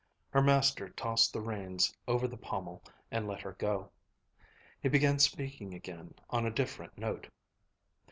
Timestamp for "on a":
6.31-6.49